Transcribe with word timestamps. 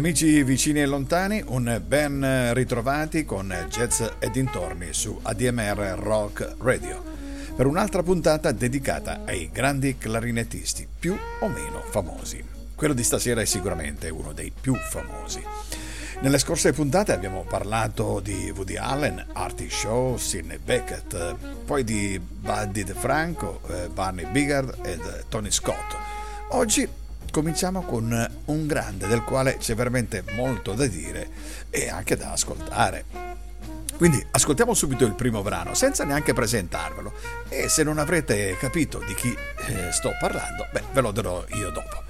Amici 0.00 0.42
vicini 0.42 0.80
e 0.80 0.86
lontani, 0.86 1.44
un 1.48 1.78
ben 1.86 2.54
ritrovati 2.54 3.26
con 3.26 3.54
Jazz 3.68 4.00
e 4.18 4.30
dintorni 4.30 4.94
su 4.94 5.18
ADMR 5.20 5.98
Rock 5.98 6.54
Radio 6.60 7.04
per 7.54 7.66
un'altra 7.66 8.02
puntata 8.02 8.50
dedicata 8.50 9.20
ai 9.26 9.50
grandi 9.52 9.98
clarinettisti 9.98 10.88
più 10.98 11.14
o 11.40 11.48
meno 11.48 11.82
famosi. 11.90 12.42
Quello 12.74 12.94
di 12.94 13.04
stasera 13.04 13.42
è 13.42 13.44
sicuramente 13.44 14.08
uno 14.08 14.32
dei 14.32 14.50
più 14.58 14.74
famosi. 14.74 15.42
Nelle 16.20 16.38
scorse 16.38 16.72
puntate 16.72 17.12
abbiamo 17.12 17.44
parlato 17.46 18.20
di 18.20 18.50
Woody 18.56 18.76
Allen, 18.76 19.22
Artie 19.34 19.68
Shaw, 19.68 20.16
Sidney 20.16 20.56
Beckett, 20.56 21.34
poi 21.66 21.84
di 21.84 22.18
Buddy 22.18 22.84
DeFranco, 22.84 23.60
eh, 23.68 23.88
Barney 23.88 24.24
Bigard 24.30 24.78
ed 24.82 25.26
Tony 25.28 25.50
Scott. 25.50 25.94
Oggi 26.52 26.88
cominciamo 27.30 27.82
con 27.82 28.30
un 28.46 28.66
grande 28.66 29.06
del 29.06 29.22
quale 29.22 29.56
c'è 29.58 29.74
veramente 29.74 30.24
molto 30.32 30.72
da 30.74 30.86
dire 30.86 31.28
e 31.70 31.88
anche 31.88 32.16
da 32.16 32.32
ascoltare. 32.32 33.04
Quindi 33.96 34.24
ascoltiamo 34.30 34.72
subito 34.72 35.04
il 35.04 35.14
primo 35.14 35.42
brano 35.42 35.74
senza 35.74 36.04
neanche 36.04 36.32
presentarvelo 36.32 37.12
e 37.48 37.68
se 37.68 37.82
non 37.82 37.98
avrete 37.98 38.56
capito 38.58 39.02
di 39.06 39.14
chi 39.14 39.28
eh, 39.28 39.92
sto 39.92 40.12
parlando, 40.18 40.66
beh, 40.72 40.84
ve 40.92 41.00
lo 41.00 41.12
dirò 41.12 41.44
io 41.54 41.70
dopo. 41.70 42.02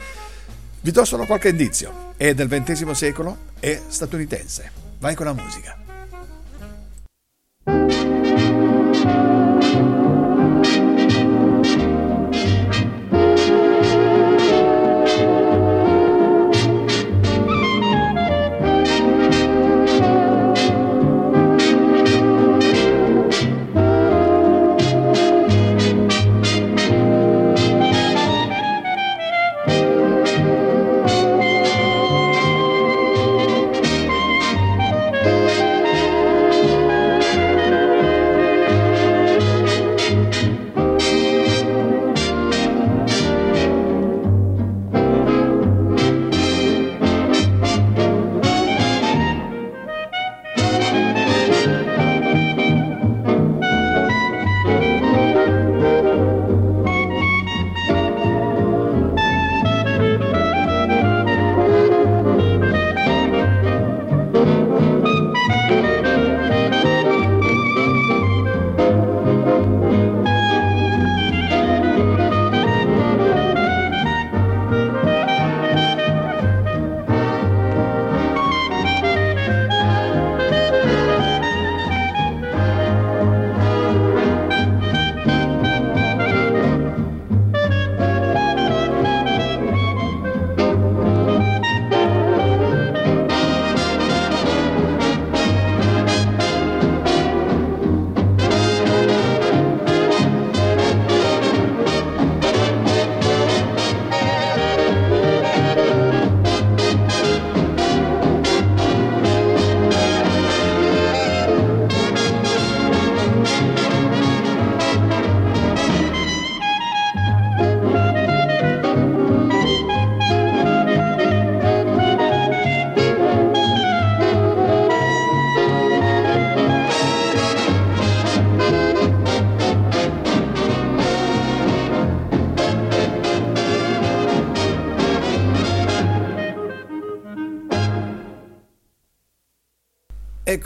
Vi 0.82 0.91
do 0.92 1.04
solo 1.04 1.26
qualche 1.26 1.48
indizio, 1.48 2.14
è 2.16 2.32
del 2.32 2.48
XX 2.48 2.91
secolo, 2.92 3.36
è 3.58 3.80
statunitense. 3.88 4.70
Vai 4.98 5.14
con 5.14 5.26
la 5.26 5.32
musica. 5.32 5.89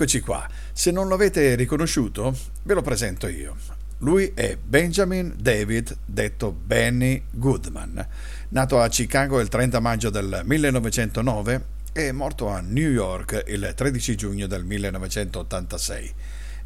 Eccoci 0.05 0.21
qua. 0.21 0.47
Se 0.71 0.91
non 0.91 1.09
lo 1.09 1.15
avete 1.15 1.55
riconosciuto, 1.55 2.37
ve 2.65 2.75
lo 2.75 2.83
presento 2.83 3.27
io. 3.27 3.57
Lui 4.01 4.33
è 4.35 4.59
Benjamin 4.63 5.35
David, 5.35 5.97
detto 6.05 6.53
Benny 6.53 7.23
Goodman. 7.31 8.07
Nato 8.51 8.83
a 8.83 8.89
Chicago 8.89 9.41
il 9.41 9.49
30 9.49 9.81
maggio 9.81 10.11
del 10.11 10.43
1909 10.45 11.65
e 11.95 12.13
morto 12.13 12.49
a 12.49 12.61
New 12.61 12.91
York 12.91 13.45
il 13.47 13.73
13 13.75 14.15
giugno 14.15 14.47
del 14.47 14.65
1986. 14.65 16.15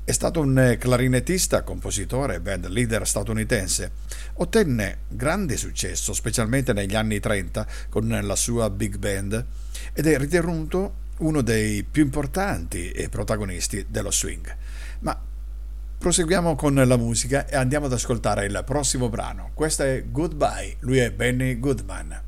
È 0.03 0.11
stato 0.11 0.41
un 0.41 0.77
clarinettista, 0.77 1.63
compositore 1.63 2.35
e 2.35 2.41
band 2.41 2.67
leader 2.67 3.07
statunitense. 3.07 3.93
Ottenne 4.39 5.03
grande 5.07 5.57
successo, 5.57 6.13
specialmente 6.13 6.73
negli 6.73 6.97
anni 6.97 7.21
30, 7.21 7.69
con 7.89 8.09
la 8.21 8.35
sua 8.35 8.69
big 8.69 8.97
band, 8.97 9.45
ed 9.93 10.09
è 10.09 10.19
ritenuto 10.19 11.07
uno 11.19 11.43
dei 11.43 11.83
più 11.85 12.03
importanti 12.03 12.91
e 12.91 13.09
protagonisti 13.09 13.87
dello 13.89 14.11
swing. 14.11 14.55
Ma 15.01 15.19
proseguiamo 15.99 16.55
con 16.55 16.75
la 16.75 16.97
musica 16.97 17.47
e 17.47 17.57
andiamo 17.57 17.87
ad 17.87 17.93
ascoltare 17.93 18.47
il 18.47 18.63
prossimo 18.65 19.09
brano. 19.09 19.51
Questo 19.55 19.83
è 19.83 20.05
Goodbye, 20.07 20.77
lui 20.81 20.99
è 20.99 21.11
Benny 21.11 21.59
Goodman. 21.59 22.23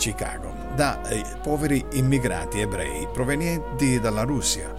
Chicago 0.00 0.54
da 0.74 1.06
eh, 1.10 1.22
poveri 1.42 1.84
immigrati 1.92 2.60
ebrei 2.60 3.06
provenienti 3.12 4.00
dalla 4.00 4.22
Russia. 4.22 4.72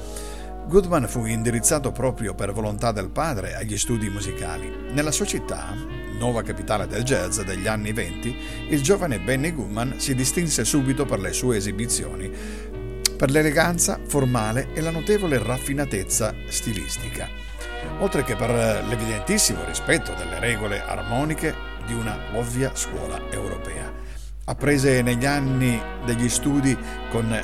Goodman 0.65 1.07
fu 1.07 1.25
indirizzato 1.25 1.91
proprio 1.91 2.33
per 2.33 2.51
volontà 2.51 2.91
del 2.91 3.11
padre 3.11 3.53
agli 3.53 3.77
studi 3.77 4.09
musicali. 4.09 4.89
Nella 4.91 5.11
sua 5.11 5.25
città, 5.25 5.75
nuova 6.17 6.41
capitale 6.41 6.87
del 6.87 7.03
jazz 7.03 7.39
degli 7.41 7.67
anni 7.67 7.93
venti, 7.93 8.35
il 8.67 8.81
giovane 8.81 9.19
Benny 9.19 9.53
Goodman 9.53 9.99
si 9.99 10.15
distinse 10.15 10.65
subito 10.65 11.05
per 11.05 11.19
le 11.19 11.33
sue 11.33 11.57
esibizioni, 11.57 12.31
per 13.15 13.29
l'eleganza 13.29 13.99
formale 14.07 14.69
e 14.73 14.81
la 14.81 14.89
notevole 14.89 15.37
raffinatezza 15.37 16.33
stilistica, 16.47 17.29
oltre 17.99 18.23
che 18.23 18.35
per 18.35 18.49
l'evidentissimo 18.87 19.63
rispetto 19.65 20.15
delle 20.15 20.39
regole 20.39 20.81
armoniche 20.81 21.53
di 21.85 21.93
una 21.93 22.17
ovvia 22.33 22.71
scuola 22.73 23.21
europea. 23.29 24.00
Apprese 24.45 25.01
negli 25.01 25.25
anni 25.25 25.79
degli 26.03 26.27
studi 26.27 26.75
con 27.11 27.39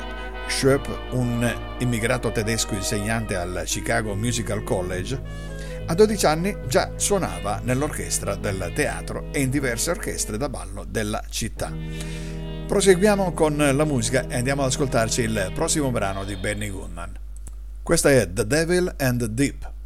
Schoep, 0.48 1.12
un 1.12 1.76
immigrato 1.78 2.32
tedesco 2.32 2.74
insegnante 2.74 3.36
al 3.36 3.62
Chicago 3.66 4.14
Musical 4.14 4.64
College, 4.64 5.20
a 5.86 5.94
12 5.94 6.26
anni 6.26 6.56
già 6.66 6.92
suonava 6.96 7.60
nell'orchestra 7.62 8.34
del 8.34 8.72
teatro 8.74 9.28
e 9.32 9.40
in 9.40 9.50
diverse 9.50 9.90
orchestre 9.90 10.36
da 10.36 10.48
ballo 10.48 10.84
della 10.88 11.22
città. 11.30 11.72
Proseguiamo 12.66 13.32
con 13.32 13.56
la 13.56 13.84
musica 13.84 14.26
e 14.26 14.36
andiamo 14.36 14.62
ad 14.62 14.68
ascoltarci 14.68 15.22
il 15.22 15.52
prossimo 15.54 15.90
brano 15.90 16.24
di 16.24 16.36
Benny 16.36 16.68
Goodman. 16.68 17.16
Questa 17.82 18.10
è 18.10 18.30
The 18.30 18.46
Devil 18.46 18.92
and 18.98 19.20
the 19.20 19.32
Deep. 19.32 19.77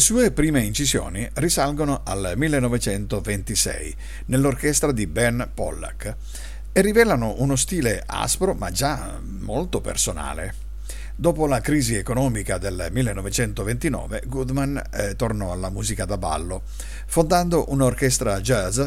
Sue 0.00 0.30
prime 0.30 0.62
incisioni 0.62 1.28
risalgono 1.34 2.00
al 2.04 2.32
1926 2.34 3.96
nell'orchestra 4.26 4.92
di 4.92 5.06
Ben 5.06 5.48
Pollack 5.52 6.16
e 6.72 6.80
rivelano 6.80 7.34
uno 7.38 7.54
stile 7.54 8.02
aspro 8.06 8.54
ma 8.54 8.70
già 8.70 9.20
molto 9.22 9.80
personale. 9.80 10.68
Dopo 11.14 11.46
la 11.46 11.60
crisi 11.60 11.96
economica 11.96 12.56
del 12.56 12.88
1929, 12.90 14.22
Goodman 14.26 14.82
eh, 14.90 15.16
tornò 15.16 15.52
alla 15.52 15.68
musica 15.68 16.06
da 16.06 16.16
ballo, 16.16 16.62
fondando 17.06 17.66
un'orchestra 17.68 18.40
jazz. 18.40 18.80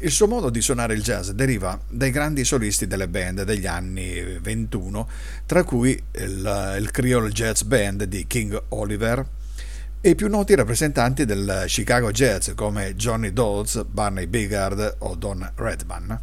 Il 0.00 0.12
suo 0.12 0.28
modo 0.28 0.50
di 0.50 0.60
suonare 0.60 0.94
il 0.94 1.02
jazz 1.02 1.30
deriva 1.30 1.76
dai 1.88 2.12
grandi 2.12 2.44
solisti 2.44 2.86
delle 2.86 3.08
band 3.08 3.42
degli 3.42 3.66
anni 3.66 4.38
21, 4.40 5.08
tra 5.46 5.64
cui 5.64 6.00
il, 6.12 6.76
il 6.78 6.90
Creole 6.92 7.30
Jazz 7.30 7.62
Band 7.62 8.04
di 8.04 8.24
King 8.28 8.62
Oliver, 8.68 9.26
e 10.00 10.10
i 10.10 10.14
più 10.14 10.28
noti 10.28 10.54
rappresentanti 10.54 11.24
del 11.24 11.64
Chicago 11.66 12.12
Jazz 12.12 12.50
come 12.54 12.94
Johnny 12.94 13.32
Dodds, 13.32 13.84
Barney 13.84 14.26
Bigard 14.26 14.96
o 14.98 15.16
Don 15.16 15.50
Redman. 15.56 16.20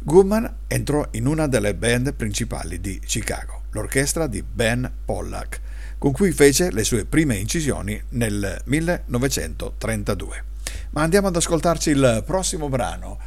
Goodman 0.00 0.56
entrò 0.66 1.06
in 1.12 1.26
una 1.26 1.46
delle 1.46 1.74
band 1.74 2.12
principali 2.12 2.78
di 2.78 3.00
Chicago, 3.00 3.62
l'orchestra 3.70 4.26
di 4.26 4.42
Ben 4.42 4.90
Pollack, 5.06 5.60
con 5.96 6.12
cui 6.12 6.32
fece 6.32 6.70
le 6.70 6.84
sue 6.84 7.06
prime 7.06 7.36
incisioni 7.36 8.00
nel 8.10 8.60
1932. 8.64 10.44
Ma 10.90 11.00
andiamo 11.02 11.28
ad 11.28 11.36
ascoltarci 11.36 11.90
il 11.90 12.22
prossimo 12.26 12.68
brano. 12.68 13.18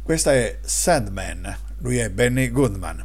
Questa 0.00 0.32
è 0.32 0.58
Sandman, 0.60 1.56
lui 1.78 1.98
è 1.98 2.08
Benny 2.08 2.50
Goodman. 2.50 3.04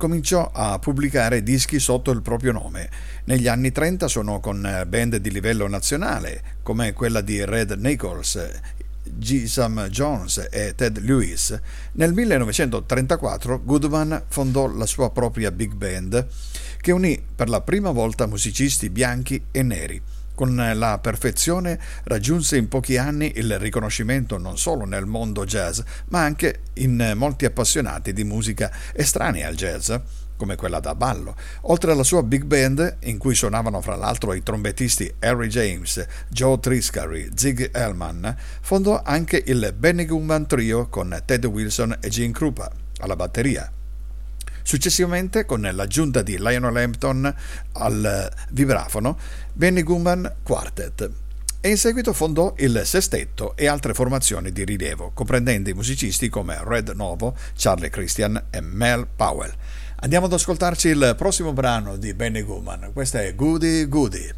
Cominciò 0.00 0.50
a 0.50 0.78
pubblicare 0.78 1.42
dischi 1.42 1.78
sotto 1.78 2.10
il 2.10 2.22
proprio 2.22 2.52
nome. 2.52 2.88
Negli 3.24 3.46
anni 3.48 3.70
30 3.70 4.08
suonò 4.08 4.40
con 4.40 4.86
band 4.88 5.16
di 5.16 5.30
livello 5.30 5.68
nazionale, 5.68 6.42
come 6.62 6.94
quella 6.94 7.20
di 7.20 7.44
Red 7.44 7.72
Nichols, 7.72 8.48
G. 9.02 9.44
Sam 9.44 9.88
Jones 9.88 10.48
e 10.50 10.74
Ted 10.74 10.98
Lewis. 11.00 11.54
Nel 11.92 12.14
1934 12.14 13.62
Goodman 13.62 14.22
fondò 14.26 14.66
la 14.68 14.86
sua 14.86 15.10
propria 15.10 15.50
big 15.50 15.74
band, 15.74 16.26
che 16.80 16.92
unì 16.92 17.22
per 17.36 17.50
la 17.50 17.60
prima 17.60 17.90
volta 17.90 18.24
musicisti 18.24 18.88
bianchi 18.88 19.44
e 19.50 19.62
neri. 19.62 20.00
Con 20.40 20.56
la 20.56 20.98
perfezione 20.98 21.78
raggiunse 22.04 22.56
in 22.56 22.66
pochi 22.66 22.96
anni 22.96 23.30
il 23.36 23.58
riconoscimento 23.58 24.38
non 24.38 24.56
solo 24.56 24.86
nel 24.86 25.04
mondo 25.04 25.44
jazz, 25.44 25.80
ma 26.06 26.22
anche 26.22 26.60
in 26.76 27.12
molti 27.14 27.44
appassionati 27.44 28.14
di 28.14 28.24
musica 28.24 28.72
estranea 28.94 29.48
al 29.48 29.54
jazz, 29.54 29.92
come 30.38 30.56
quella 30.56 30.80
da 30.80 30.94
ballo. 30.94 31.36
Oltre 31.64 31.92
alla 31.92 32.04
sua 32.04 32.22
big 32.22 32.44
band, 32.44 32.96
in 33.00 33.18
cui 33.18 33.34
suonavano 33.34 33.82
fra 33.82 33.96
l'altro 33.96 34.32
i 34.32 34.42
trombettisti 34.42 35.12
Harry 35.18 35.48
James, 35.48 36.06
Joe 36.30 36.58
Triscary, 36.58 37.28
Zig 37.34 37.68
Elman, 37.70 38.34
fondò 38.62 39.02
anche 39.04 39.42
il 39.44 39.74
Benny 39.76 40.06
Goodman 40.06 40.46
Trio 40.46 40.88
con 40.88 41.20
Ted 41.26 41.44
Wilson 41.44 41.98
e 42.00 42.08
Gene 42.08 42.32
Krupa 42.32 42.72
alla 43.00 43.14
batteria. 43.14 43.70
Successivamente, 44.70 45.46
con 45.46 45.62
l'aggiunta 45.62 46.22
di 46.22 46.38
Lionel 46.38 46.76
Hampton 46.76 47.34
al 47.72 48.32
vibrafono, 48.50 49.18
Benny 49.52 49.82
Goodman 49.82 50.32
Quartet 50.44 51.10
e 51.60 51.70
in 51.70 51.76
seguito 51.76 52.12
fondò 52.12 52.54
il 52.58 52.82
Sestetto 52.84 53.56
e 53.56 53.66
altre 53.66 53.94
formazioni 53.94 54.52
di 54.52 54.64
rilievo, 54.64 55.10
comprendendo 55.12 55.70
i 55.70 55.74
musicisti 55.74 56.28
come 56.28 56.56
Red 56.62 56.90
Novo, 56.90 57.34
Charlie 57.56 57.90
Christian 57.90 58.40
e 58.48 58.60
Mel 58.60 59.08
Powell. 59.16 59.52
Andiamo 60.02 60.26
ad 60.26 60.34
ascoltarci 60.34 60.86
il 60.86 61.14
prossimo 61.18 61.52
brano 61.52 61.96
di 61.96 62.14
Benny 62.14 62.42
Goodman, 62.42 62.90
questa 62.92 63.22
è 63.22 63.34
Goody 63.34 63.88
Goody. 63.88 64.32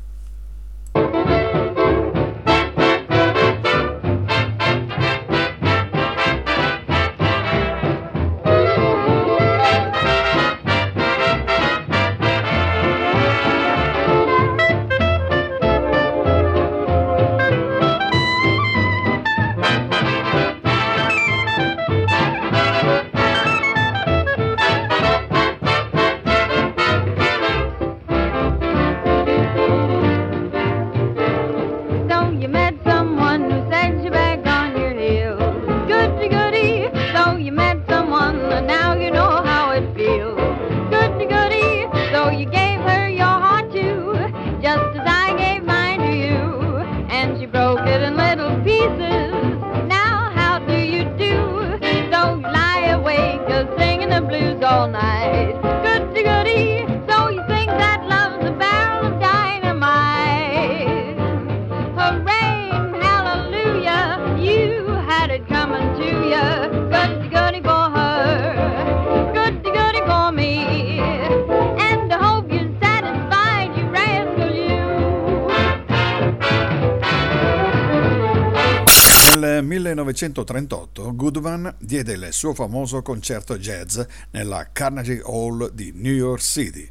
1938 80.32 81.14
Goodman 81.14 81.74
diede 81.78 82.14
il 82.14 82.28
suo 82.30 82.54
famoso 82.54 83.02
concerto 83.02 83.58
jazz 83.58 84.00
nella 84.30 84.70
Carnegie 84.72 85.20
Hall 85.22 85.70
di 85.72 85.92
New 85.94 86.14
York 86.14 86.40
City, 86.40 86.88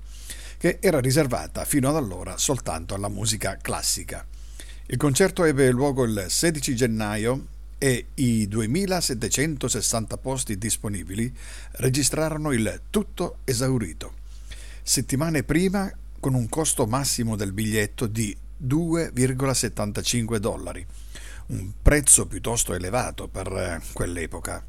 che 0.58 0.78
era 0.80 1.00
riservata 1.00 1.66
fino 1.66 1.90
ad 1.90 1.96
allora 1.96 2.38
soltanto 2.38 2.94
alla 2.94 3.10
musica 3.10 3.58
classica. 3.60 4.26
Il 4.86 4.98
concerto 4.98 5.44
ebbe 5.44 5.72
luogo 5.72 6.04
il 6.04 6.26
16 6.28 6.76
gennaio 6.76 7.48
e 7.80 8.10
i 8.16 8.48
2760 8.48 10.18
posti 10.18 10.58
disponibili 10.60 11.36
registrarono 11.74 12.52
il 12.52 12.82
tutto 12.92 13.40
esaurito. 13.44 14.14
Settimane 14.84 15.42
prima 15.44 15.92
con 16.20 16.36
un 16.36 16.48
costo 16.48 16.86
massimo 16.86 17.36
del 17.36 17.54
biglietto 17.54 18.06
di 18.06 18.38
2,75 18.64 20.36
dollari 20.38 20.86
un 21.48 21.72
prezzo 21.82 22.28
piuttosto 22.28 22.74
elevato 22.74 23.28
per 23.28 23.48
eh, 23.48 23.82
quell'epoca. 23.94 24.64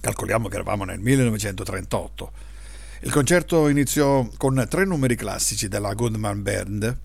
Calcoliamo 0.00 0.48
che 0.48 0.54
eravamo 0.54 0.84
nel 0.84 0.98
1938. 1.00 2.32
Il 3.00 3.12
concerto 3.12 3.68
iniziò 3.68 4.26
con 4.36 4.66
tre 4.68 4.84
numeri 4.84 5.14
classici 5.14 5.68
della 5.68 5.94
Goodman 5.94 6.42
Band, 6.42 6.98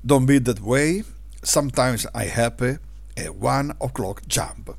Don't 0.00 0.26
Be 0.26 0.40
That 0.40 0.60
Way, 0.60 1.04
Sometimes 1.40 2.08
I 2.14 2.30
Happy 2.34 2.78
e 3.14 3.28
One 3.38 3.74
O'Clock 3.78 4.26
Jump. 4.26 4.76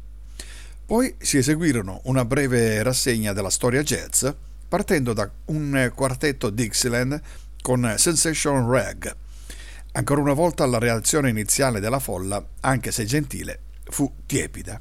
Poi 0.86 1.16
si 1.18 1.38
eseguirono 1.38 2.02
una 2.04 2.26
breve 2.26 2.82
rassegna 2.84 3.34
della 3.34 3.50
storia 3.50 3.84
jazz, 3.84 4.28
partendo 4.68 5.14
da 5.14 5.30
un 5.46 5.92
quartetto 5.94 6.50
Dixieland 6.50 7.20
con 7.62 7.96
Sensation 7.98 8.70
Rag, 8.70 9.16
Ancora 9.94 10.22
una 10.22 10.34
volta 10.34 10.66
la 10.66 10.78
reazione 10.78 11.30
iniziale 11.30 11.80
della 11.80 12.00
folla, 12.00 12.46
anche 12.62 12.92
se 12.92 13.06
gentile, 13.06 13.60
fu 13.86 14.12
tiepida. 14.26 14.80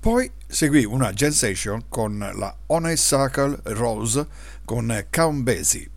Poi 0.00 0.30
seguì 0.46 0.84
una 0.84 1.12
jam 1.12 1.32
session 1.32 1.84
con 1.88 2.18
la 2.18 2.56
Honeysuckle 2.66 3.60
Rose 3.64 4.26
con 4.64 5.06
Count 5.10 5.42
Basie, 5.42 5.90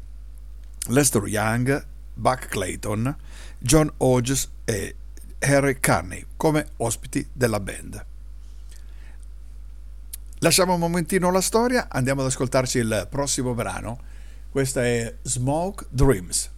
Lester 0.88 1.26
Young, 1.28 1.86
Buck 2.14 2.48
Clayton, 2.48 3.16
John 3.60 3.92
Hodges 3.98 4.50
e 4.66 4.96
Harry 5.40 5.80
Carney 5.80 6.26
come 6.36 6.66
ospiti 6.78 7.28
della 7.32 7.60
band. 7.60 8.06
Lasciamo 10.40 10.74
un 10.74 10.80
momentino 10.80 11.32
la 11.32 11.42
storia, 11.42 11.88
andiamo 11.88 12.22
ad 12.22 12.28
ascoltarci 12.28 12.80
il 12.80 13.08
prossimo 13.10 13.54
brano. 13.54 14.00
Questa 14.50 14.84
è 14.84 15.16
Smoke 15.22 15.86
Dreams. 15.90 16.50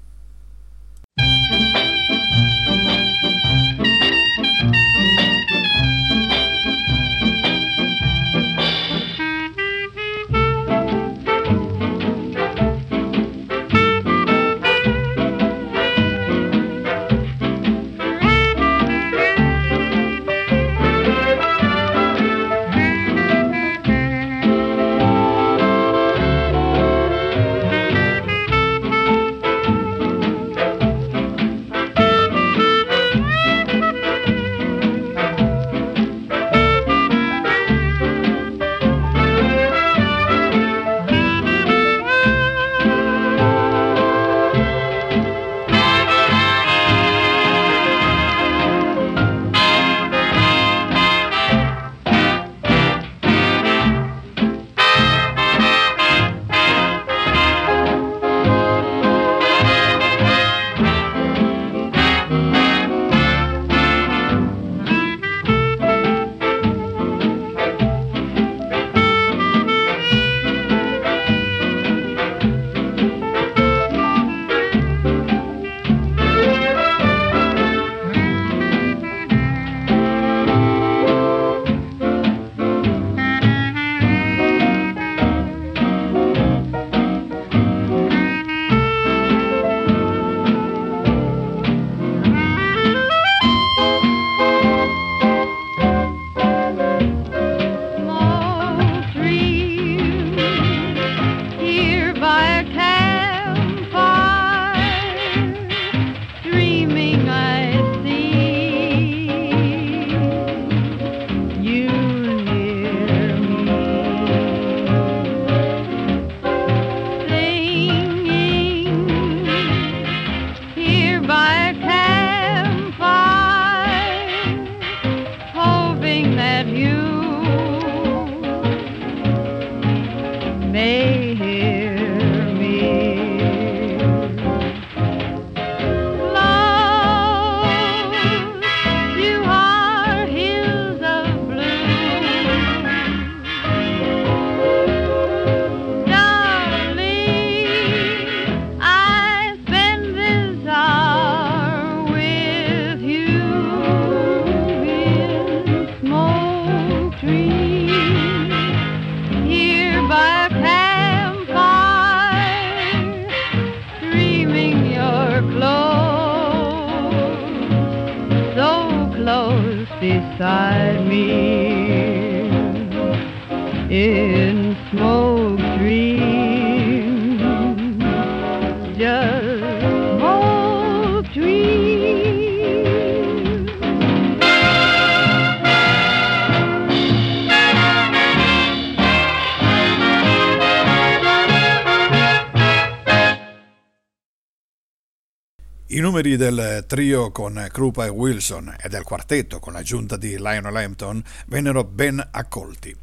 Numeri 196.24 196.38
del 196.38 196.86
trio 196.88 197.32
con 197.32 197.68
Krupa 197.70 198.06
e 198.06 198.10
Wilson 198.10 198.74
e 198.82 198.88
del 198.88 199.04
quartetto 199.04 199.60
con 199.60 199.74
l'aggiunta 199.74 200.16
di 200.16 200.38
Lionel 200.38 200.74
Hampton 200.74 201.22
vennero 201.48 201.84
ben 201.84 202.26
accolti. 202.32 202.96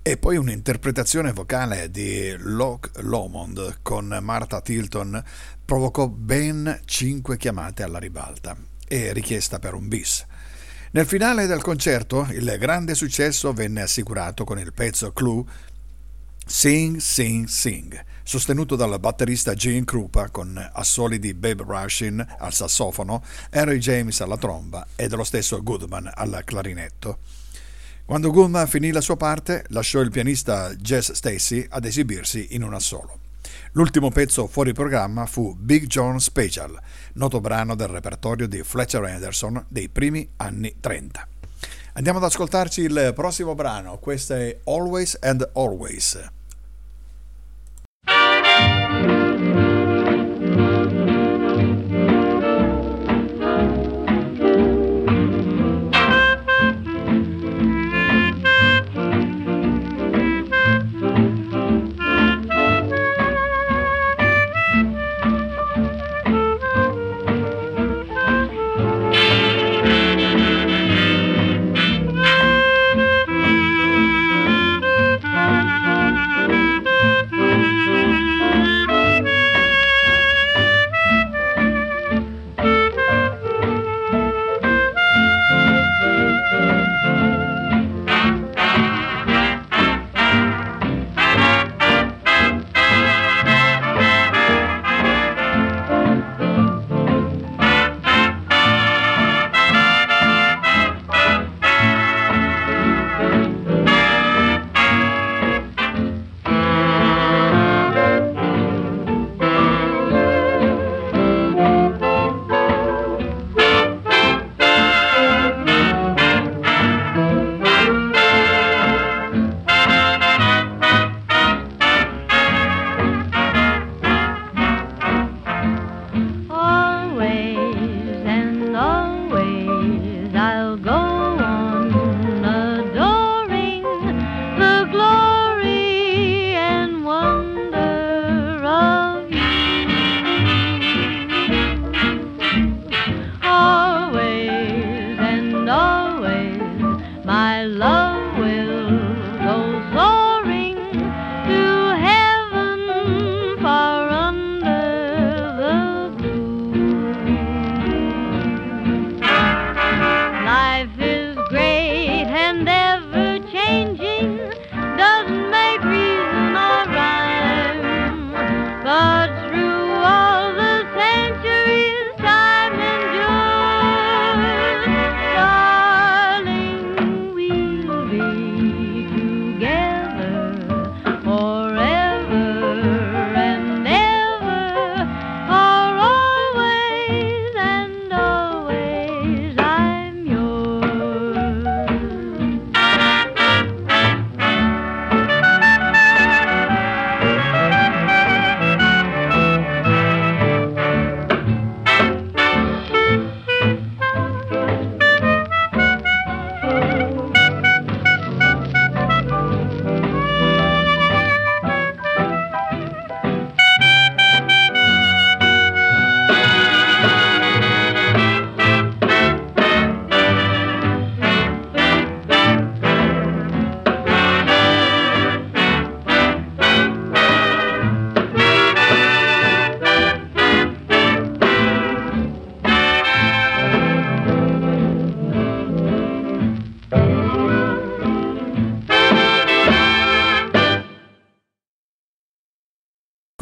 E 0.00 0.16
poi 0.16 0.38
un'interpretazione 0.38 1.32
vocale 1.32 1.90
di 1.90 2.34
Locke 2.38 3.02
Lomond 3.02 3.80
con 3.82 4.18
Martha 4.22 4.62
Tilton 4.62 5.22
provocò 5.62 6.08
ben 6.08 6.80
cinque 6.86 7.36
chiamate 7.36 7.82
alla 7.82 7.98
ribalta 7.98 8.56
e 8.88 9.12
richiesta 9.12 9.58
per 9.58 9.74
un 9.74 9.86
bis. 9.86 10.24
Nel 10.92 11.04
finale 11.04 11.44
del 11.46 11.60
concerto 11.60 12.26
il 12.30 12.56
grande 12.58 12.94
successo 12.94 13.52
venne 13.52 13.82
assicurato 13.82 14.44
con 14.44 14.58
il 14.58 14.72
pezzo 14.72 15.12
Clue 15.12 15.44
Sing, 16.46 16.96
Sing, 16.96 17.46
Sing 17.46 18.04
sostenuto 18.24 18.74
dal 18.74 18.98
batterista 18.98 19.54
Gene 19.54 19.84
Krupa 19.84 20.30
con 20.30 20.70
assoli 20.72 21.18
di 21.18 21.34
Babe 21.34 21.62
Rushin 21.62 22.26
al 22.38 22.52
sassofono, 22.52 23.22
Henry 23.50 23.78
James 23.78 24.20
alla 24.20 24.38
tromba 24.38 24.86
e 24.96 25.06
dello 25.06 25.24
stesso 25.24 25.62
Goodman 25.62 26.10
al 26.12 26.42
clarinetto. 26.44 27.18
Quando 28.04 28.30
Goodman 28.30 28.66
finì 28.66 28.90
la 28.90 29.00
sua 29.00 29.16
parte, 29.16 29.64
lasciò 29.68 30.00
il 30.00 30.10
pianista 30.10 30.74
Jess 30.74 31.12
Stacy 31.12 31.66
ad 31.68 31.84
esibirsi 31.84 32.48
in 32.50 32.62
un 32.62 32.74
assolo. 32.74 33.20
L'ultimo 33.72 34.10
pezzo 34.10 34.46
fuori 34.46 34.72
programma 34.72 35.26
fu 35.26 35.54
Big 35.54 35.86
John 35.86 36.18
Special, 36.18 36.78
noto 37.14 37.40
brano 37.40 37.74
del 37.74 37.88
repertorio 37.88 38.48
di 38.48 38.62
Fletcher 38.62 39.04
Anderson 39.04 39.64
dei 39.68 39.88
primi 39.88 40.28
anni 40.36 40.74
30. 40.80 41.28
Andiamo 41.94 42.18
ad 42.18 42.24
ascoltarci 42.24 42.80
il 42.80 43.12
prossimo 43.14 43.54
brano, 43.54 43.98
questo 43.98 44.34
è 44.34 44.58
Always 44.64 45.16
and 45.20 45.48
Always. 45.54 46.32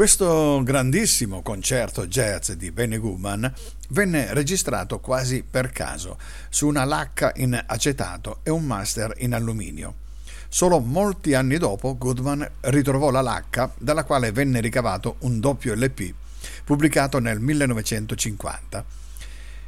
Questo 0.02 0.62
grandissimo 0.64 1.42
concerto 1.42 2.08
jazz 2.08 2.50
di 2.50 2.72
Benny 2.72 2.98
Goodman 2.98 3.54
venne 3.90 4.34
registrato 4.34 4.98
quasi 4.98 5.44
per 5.48 5.70
caso 5.70 6.18
su 6.48 6.66
una 6.66 6.82
lacca 6.82 7.30
in 7.36 7.56
acetato 7.64 8.40
e 8.42 8.50
un 8.50 8.64
master 8.64 9.14
in 9.18 9.32
alluminio. 9.32 9.94
Solo 10.48 10.80
molti 10.80 11.34
anni 11.34 11.56
dopo 11.56 11.96
Goodman 11.96 12.44
ritrovò 12.62 13.12
la 13.12 13.20
lacca 13.20 13.72
dalla 13.78 14.02
quale 14.02 14.32
venne 14.32 14.60
ricavato 14.60 15.18
un 15.20 15.38
doppio 15.38 15.72
LP 15.72 16.12
pubblicato 16.64 17.20
nel 17.20 17.38
1950. 17.38 18.84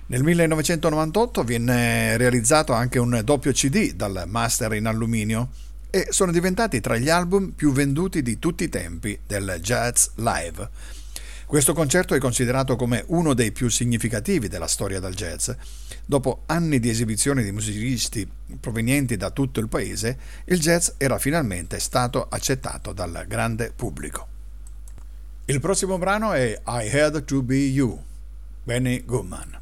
Nel 0.07 0.23
1998 0.25 1.45
viene 1.45 2.17
realizzato 2.17 2.73
anche 2.73 2.99
un 2.99 3.21
doppio 3.23 3.53
CD 3.53 3.93
dal 3.93 4.25
master 4.27 4.73
in 4.73 4.87
alluminio 4.87 5.51
e 5.95 6.09
sono 6.11 6.33
diventati 6.33 6.81
tra 6.81 6.97
gli 6.97 7.09
album 7.09 7.51
più 7.51 7.71
venduti 7.71 8.21
di 8.21 8.41
tutti 8.41 8.65
i 8.65 8.69
tempi 8.69 9.17
del 9.25 9.59
Jazz 9.61 10.09
Live. 10.17 10.69
Questo 11.47 11.73
concerto 11.73 12.17
è 12.17 12.19
considerato 12.19 12.75
come 12.75 13.05
uno 13.07 13.33
dei 13.33 13.53
più 13.53 13.69
significativi 13.69 14.49
della 14.49 14.67
storia 14.67 14.99
del 14.99 15.15
jazz. 15.15 15.51
Dopo 16.05 16.43
anni 16.47 16.81
di 16.81 16.89
esibizioni 16.89 17.45
di 17.45 17.53
musicisti 17.53 18.29
provenienti 18.59 19.17
da 19.17 19.31
tutto 19.31 19.61
il 19.61 19.69
paese, 19.69 20.19
il 20.47 20.59
jazz 20.59 20.89
era 20.97 21.17
finalmente 21.19 21.79
stato 21.79 22.27
accettato 22.29 22.93
dal 22.93 23.25
grande 23.29 23.71
pubblico. 23.71 24.27
Il 25.45 25.61
prossimo 25.61 25.97
brano 25.97 26.33
è 26.33 26.61
I 26.67 26.91
Had 26.91 27.23
to 27.23 27.41
Be 27.41 27.67
You, 27.67 28.03
Benny 28.65 29.05
Goodman. 29.05 29.61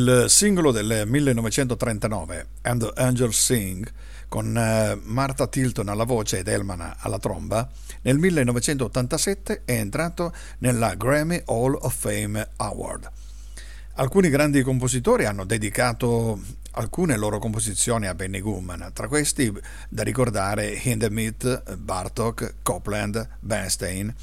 Il 0.00 0.24
singolo 0.28 0.72
del 0.72 1.02
1939, 1.06 2.46
And 2.62 2.80
the 2.80 3.02
Angels 3.02 3.38
Sing, 3.38 3.86
con 4.28 4.56
eh, 4.56 4.98
Martha 5.02 5.46
Tilton 5.46 5.90
alla 5.90 6.04
voce 6.04 6.38
ed 6.38 6.48
Elman 6.48 6.94
alla 7.00 7.18
tromba, 7.18 7.68
nel 8.00 8.16
1987 8.16 9.60
è 9.66 9.72
entrato 9.72 10.32
nella 10.60 10.94
Grammy 10.94 11.42
Hall 11.44 11.76
of 11.78 11.94
Fame 11.94 12.48
Award. 12.56 13.10
Alcuni 13.96 14.30
grandi 14.30 14.62
compositori 14.62 15.26
hanno 15.26 15.44
dedicato 15.44 16.40
alcune 16.70 17.18
loro 17.18 17.38
composizioni 17.38 18.06
a 18.06 18.14
Benny 18.14 18.40
Goodman, 18.40 18.92
tra 18.94 19.06
questi 19.06 19.52
da 19.90 20.02
ricordare 20.02 20.80
Hindemith, 20.82 21.74
Bartok, 21.74 22.54
Copland, 22.62 23.36
Bernstein. 23.40 24.14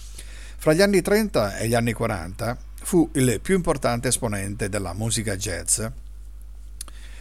Fra 0.58 0.74
gli 0.74 0.82
anni 0.82 1.04
30 1.04 1.58
e 1.58 1.68
gli 1.68 1.76
anni 1.76 1.94
40 1.94 2.66
fu 2.88 3.10
il 3.15 3.41
più 3.41 3.54
importante 3.54 4.08
esponente 4.08 4.69
della 4.69 4.93
musica 4.93 5.36
jazz, 5.36 5.84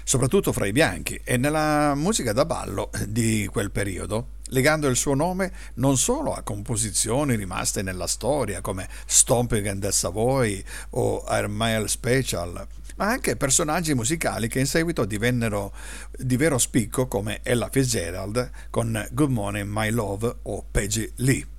soprattutto 0.05 0.53
fra 0.53 0.65
i 0.65 0.71
bianchi 0.71 1.21
e 1.25 1.37
nella 1.39 1.97
musica 1.97 2.33
da 2.33 2.45
ballo 2.45 2.89
di 3.09 3.49
quel 3.51 3.73
periodo, 3.73 4.29
legando 4.51 4.87
il 4.87 4.95
suo 4.95 5.15
nome 5.15 5.53
non 5.75 5.97
solo 5.97 6.35
a 6.35 6.43
composizioni 6.43 7.35
rimaste 7.35 7.83
nella 7.83 8.07
storia 8.07 8.61
come 8.61 8.89
Stomping 9.07 9.67
and 9.67 9.81
the 9.81 9.91
Savoy 9.91 10.63
o 10.91 11.25
Air 11.25 11.49
Mail 11.49 11.89
Special, 11.89 12.65
ma 12.95 13.07
anche 13.09 13.35
personaggi 13.35 13.93
musicali 13.93 14.47
che 14.47 14.61
in 14.61 14.67
seguito 14.67 15.05
divennero 15.05 15.75
di 16.13 16.37
vero 16.37 16.59
spicco 16.59 17.09
come 17.09 17.41
Ella 17.43 17.69
Fitzgerald 17.73 18.51
con 18.71 19.05
Good 19.11 19.31
Morning 19.31 19.69
My 19.69 19.91
Love 19.91 20.33
o 20.43 20.65
Peggy 20.71 21.11
Lee. 21.17 21.56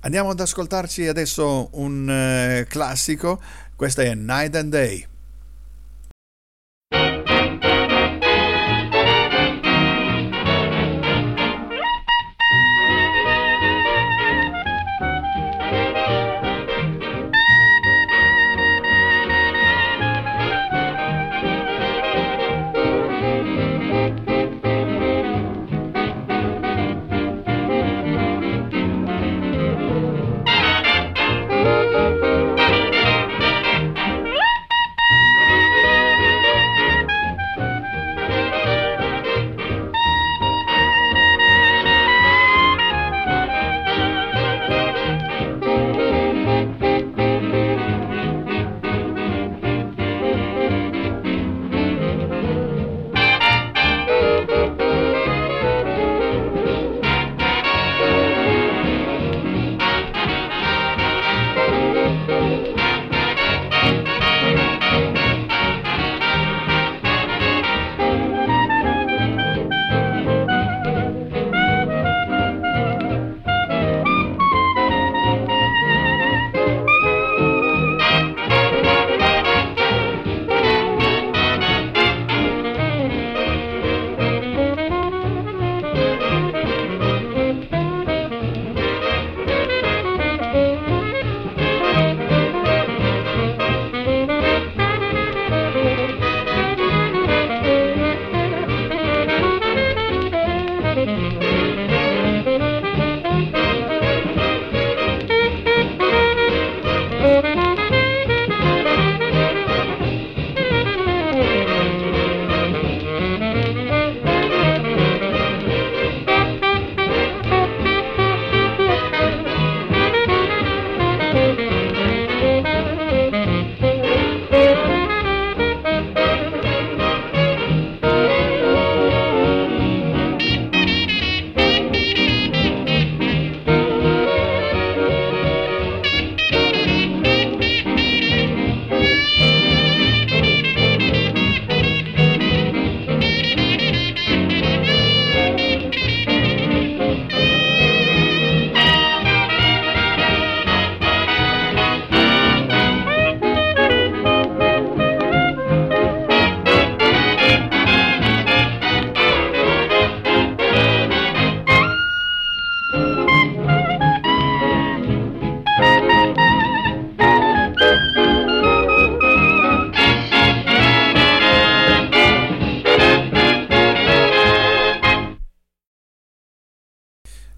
Andiamo 0.00 0.30
ad 0.30 0.40
ascoltarci 0.40 1.06
adesso 1.06 1.68
un 1.72 2.08
eh, 2.08 2.66
classico, 2.68 3.40
questa 3.74 4.02
è 4.02 4.14
Night 4.14 4.54
and 4.54 4.70
Day. 4.70 5.06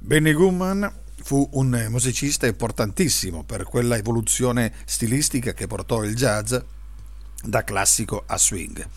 Benny 0.08 0.32
Goodman 0.32 0.90
fu 1.22 1.46
un 1.52 1.86
musicista 1.90 2.46
importantissimo 2.46 3.44
per 3.44 3.64
quella 3.64 3.98
evoluzione 3.98 4.72
stilistica 4.86 5.52
che 5.52 5.66
portò 5.66 6.02
il 6.02 6.16
jazz 6.16 6.56
da 7.44 7.62
classico 7.62 8.22
a 8.24 8.38
swing. 8.38 8.88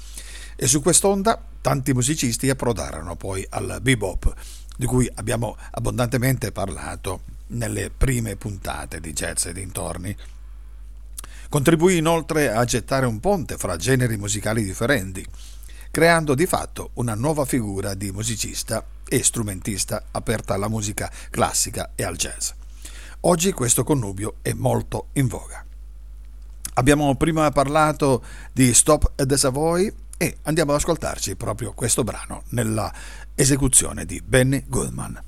E 0.56 0.68
su 0.68 0.82
quest'onda 0.82 1.44
tanti 1.60 1.92
musicisti 1.92 2.50
approdarono 2.50 3.18
poi 3.18 3.46
al 3.50 3.80
bebop, 3.82 4.34
di 4.78 4.86
cui 4.86 5.12
abbiamo 5.16 5.58
abbondantemente 5.72 6.54
parlato 6.54 7.24
nelle 7.48 7.90
prime 7.90 8.38
puntate 8.38 9.02
di 9.02 9.12
Jazz 9.12 9.48
e 9.48 9.54
dintorni. 9.54 10.16
Contribuì 11.50 11.98
inoltre 11.98 12.54
a 12.54 12.64
gettare 12.64 13.06
un 13.06 13.20
ponte 13.20 13.58
fra 13.58 13.76
generi 13.76 14.16
musicali 14.16 14.64
differenti, 14.64 15.28
creando 15.92 16.34
di 16.34 16.46
fatto 16.46 16.92
una 16.94 17.14
nuova 17.14 17.44
figura 17.44 17.94
di 17.94 18.12
musicista 18.12 18.84
e 19.08 19.22
strumentista 19.24 20.06
aperta 20.12 20.54
alla 20.54 20.70
musica 20.70 21.12
classica 21.30 21.92
e 21.96 22.04
al 22.04 22.16
jazz. 22.16 22.52
Oggi 23.22 23.52
questo 23.52 23.84
connubio 23.84 24.36
è 24.42 24.54
molto 24.54 25.10
in 25.14 25.28
voga. 25.28 25.64
Abbiamo 26.76 27.14
prima 27.16 27.52
parlato 27.52 28.24
di 28.54 28.74
Stop 28.74 29.12
at 29.18 29.28
the 29.28 29.38
Savoy 29.38 29.94
e 30.18 30.38
andiamo 30.44 30.72
ad 30.72 30.78
ascoltarci 30.78 31.36
proprio 31.36 31.74
questo 31.74 32.04
brano 32.04 32.44
nella 32.50 32.92
esecuzione 33.36 34.06
di 34.06 34.22
Benny 34.24 34.64
Goodman. 34.68 35.22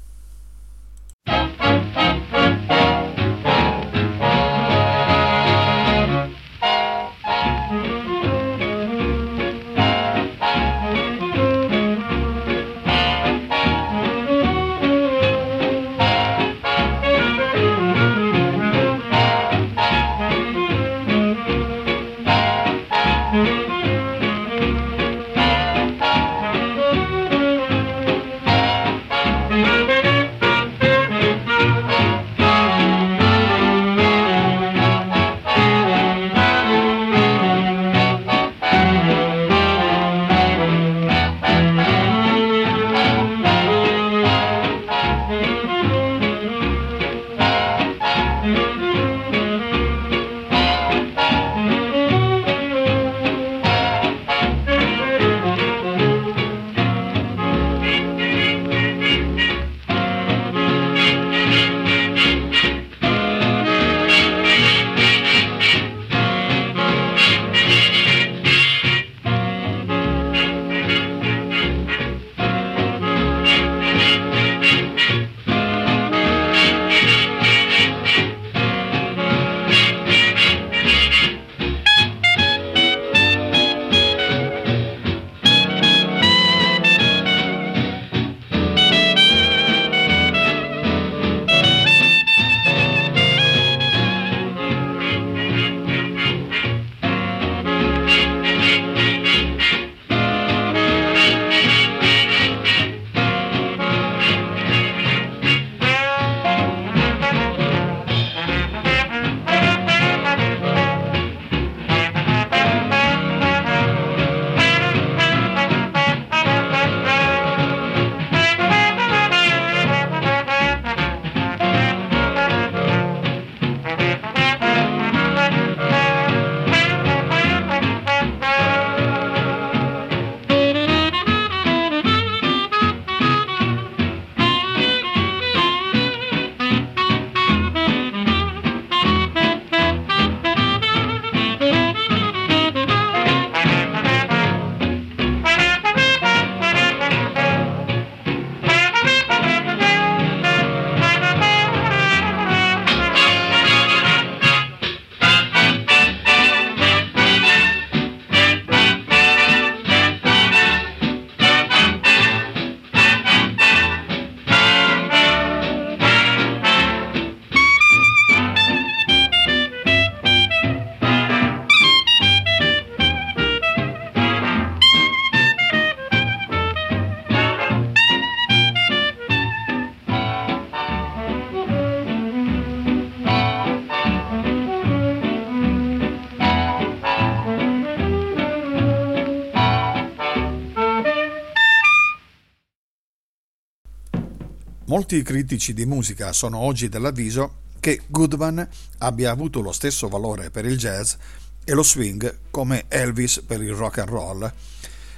Molti 194.94 195.24
critici 195.24 195.74
di 195.74 195.88
musica 195.88 196.32
sono 196.34 196.60
oggi 196.60 196.88
dell'avviso 196.88 197.62
che 197.80 198.02
Goodman 198.06 198.70
abbia 199.00 199.32
avuto 199.32 199.60
lo 199.60 199.72
stesso 199.72 200.08
valore 200.08 200.52
per 200.52 200.66
il 200.66 200.78
jazz 200.78 201.16
e 201.64 201.74
lo 201.74 201.82
swing 201.82 202.38
come 202.52 202.84
Elvis 202.89 203.41
per 203.44 203.60
il 203.64 203.74
rock 203.74 203.98
and 203.98 204.10
roll. 204.10 204.54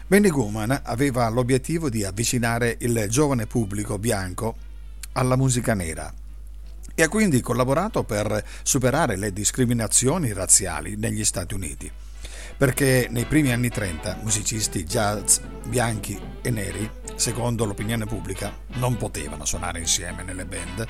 Benny 0.07 0.29
Goodman 0.29 0.79
aveva 0.81 1.27
l'obiettivo 1.27 1.89
di 1.89 2.05
avvicinare 2.05 2.77
il 2.79 3.07
giovane 3.09 3.47
pubblico 3.47 3.99
bianco 3.99 4.55
alla 5.11 5.35
musica 5.35 5.73
nera 5.73 6.09
e 6.95 7.03
ha 7.03 7.09
quindi 7.09 7.41
collaborato 7.41 8.05
per 8.05 8.45
superare 8.63 9.17
le 9.17 9.33
discriminazioni 9.33 10.31
razziali 10.31 10.95
negli 10.95 11.25
Stati 11.25 11.53
Uniti 11.53 11.91
perché 12.57 13.07
nei 13.09 13.25
primi 13.25 13.51
anni 13.51 13.69
30 13.69 14.19
musicisti 14.21 14.83
jazz 14.83 15.39
bianchi 15.67 16.19
e 16.41 16.49
neri, 16.49 16.89
secondo 17.15 17.65
l'opinione 17.65 18.05
pubblica, 18.05 18.53
non 18.73 18.97
potevano 18.97 19.45
suonare 19.45 19.79
insieme 19.79 20.23
nelle 20.23 20.45
band. 20.45 20.87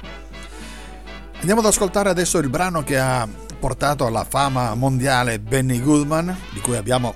Andiamo 1.40 1.60
ad 1.60 1.68
ascoltare 1.68 2.10
adesso 2.10 2.38
il 2.38 2.50
brano 2.50 2.84
che 2.84 2.98
ha 2.98 3.28
portato 3.60 4.06
alla 4.06 4.24
fama 4.24 4.74
mondiale 4.76 5.40
Benny 5.40 5.82
Goodman, 5.82 6.36
di 6.52 6.60
cui 6.60 6.76
abbiamo 6.76 7.16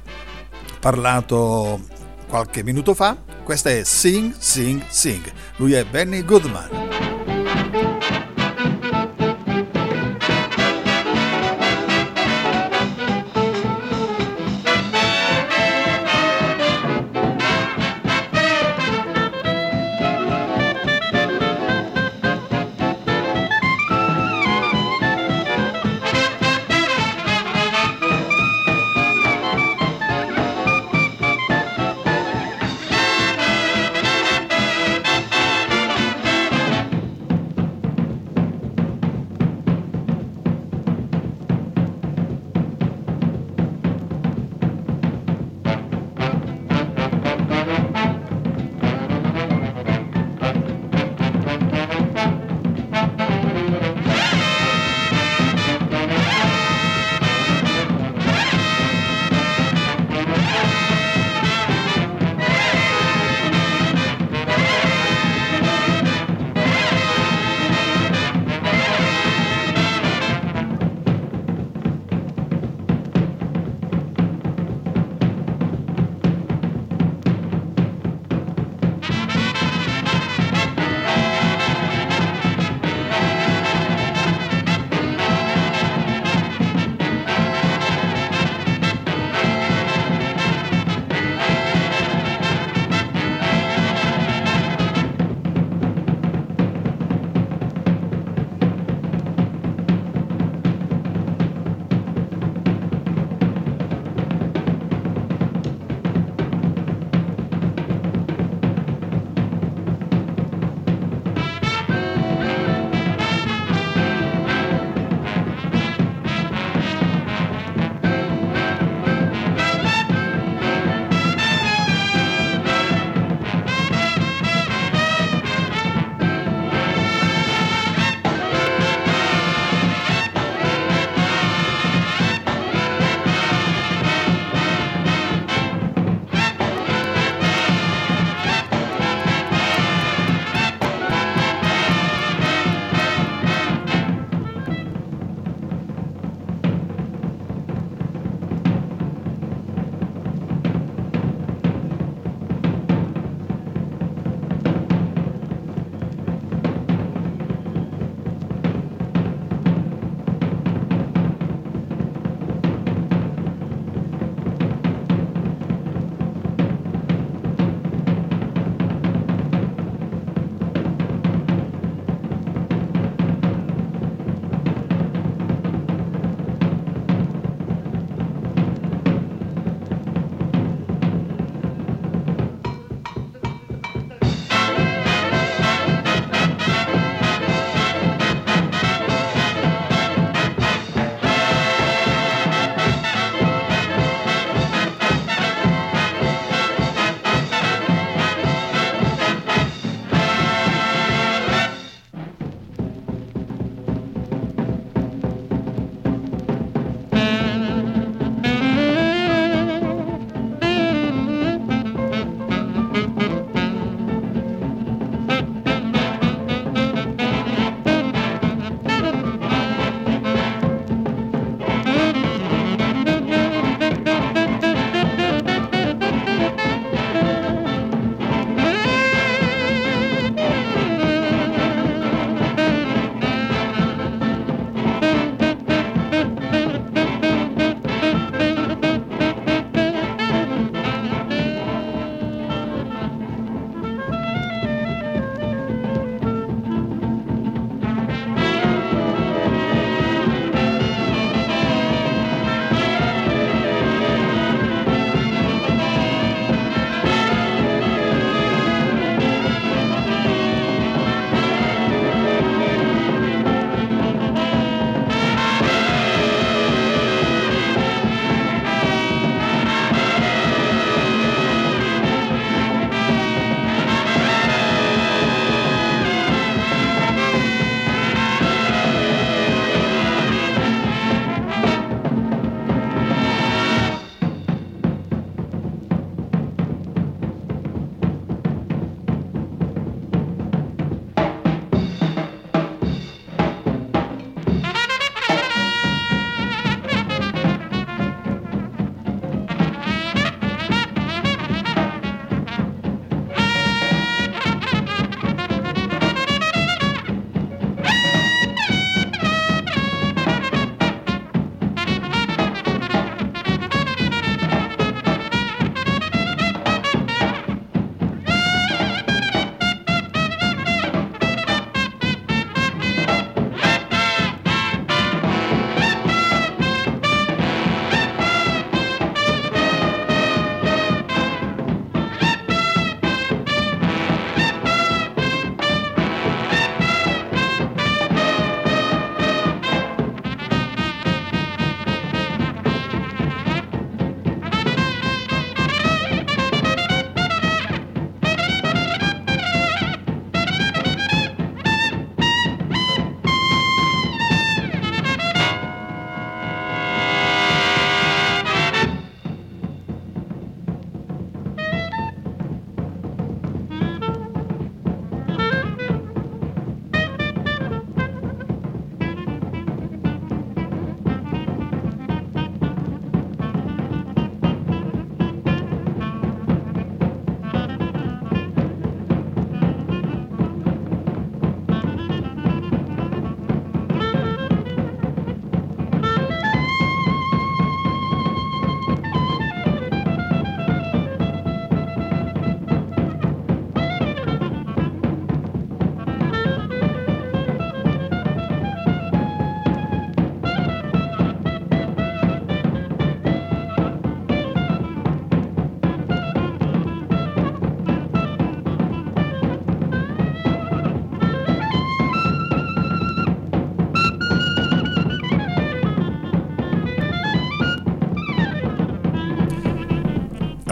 parlato 0.80 1.82
qualche 2.28 2.64
minuto 2.64 2.94
fa. 2.94 3.18
Questa 3.44 3.70
è 3.70 3.84
Sing, 3.84 4.36
Sing, 4.38 4.84
Sing. 4.88 5.32
Lui 5.58 5.74
è 5.74 5.84
Benny 5.86 6.24
Goodman. 6.24 6.70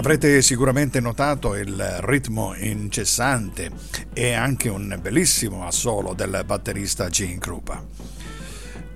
Avrete 0.08 0.42
sicuramente 0.42 1.02
notato 1.02 1.54
il 1.56 1.76
ritmo 2.00 2.56
incessante 2.56 3.70
e 4.14 4.32
anche 4.32 4.70
un 4.70 4.98
bellissimo 5.02 5.68
assolo 5.68 6.14
del 6.14 6.44
batterista 6.46 7.10
Gene 7.10 7.40
Krupa. 7.40 7.86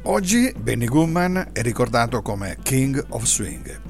Oggi 0.03 0.53
Benny 0.57 0.85
Goodman 0.85 1.49
è 1.51 1.61
ricordato 1.63 2.21
come 2.21 2.59
King 2.63 3.07
of 3.09 3.25
Swing. 3.25 3.81